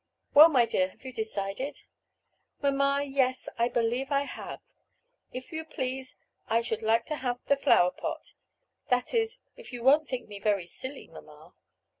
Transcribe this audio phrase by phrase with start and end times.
[0.33, 1.83] "Well, my dear, have you decided?"
[2.59, 3.03] "Mamma!
[3.03, 4.59] yes, I believe I have.
[5.31, 6.15] If you please,
[6.47, 8.33] I should like to have the flower pot;
[8.89, 11.53] that is, if you won't think me very silly, mamma."